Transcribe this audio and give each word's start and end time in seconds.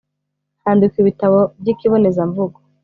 handikwa 0.65 0.97
ibitabo 1.03 1.39
by’ikibonezamvugo 1.61 2.57